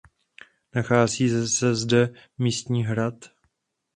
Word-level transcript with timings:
Nachází 0.75 1.47
se 1.49 1.75
zde 1.75 2.13
místní 2.37 2.85
hrad. 2.85 3.13